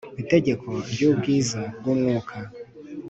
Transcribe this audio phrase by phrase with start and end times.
[0.21, 2.35] itegeko ry ubwiza bw umwuka